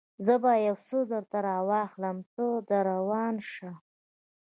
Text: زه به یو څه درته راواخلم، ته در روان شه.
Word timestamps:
زه 0.25 0.33
به 0.43 0.51
یو 0.67 0.77
څه 0.87 0.97
درته 1.11 1.37
راواخلم، 1.47 2.17
ته 2.35 2.45
در 2.67 2.83
روان 2.91 3.35
شه. 3.51 3.71